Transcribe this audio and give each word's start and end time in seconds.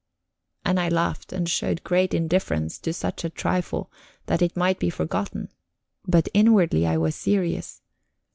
And 0.65 0.79
I 0.79 0.89
laughed, 0.89 1.31
and 1.31 1.47
showed 1.47 1.83
great 1.83 2.15
indifference 2.15 2.79
to 2.79 2.91
such 2.91 3.23
a 3.23 3.29
trifle, 3.29 3.91
that 4.25 4.41
it 4.41 4.57
might 4.57 4.79
be 4.79 4.89
forgotten; 4.89 5.49
but, 6.07 6.27
inwardly, 6.33 6.87
I 6.87 6.97
was 6.97 7.13
serious. 7.15 7.83